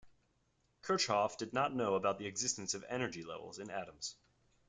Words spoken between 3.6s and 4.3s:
atoms.